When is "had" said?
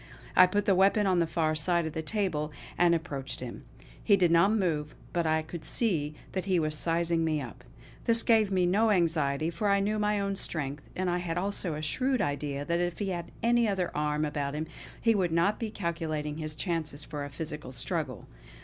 11.19-11.37, 13.09-13.29